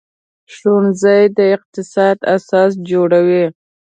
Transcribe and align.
ښوونځی 0.55 1.21
د 1.37 1.39
اقتصاد 1.55 2.17
اساس 2.35 2.71
جوړوي 2.89 3.45